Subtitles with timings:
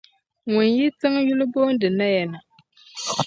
[0.51, 2.37] ŋun yi tiŋ yuli booni Naya na.